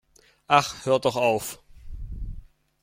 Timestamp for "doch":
0.99-1.15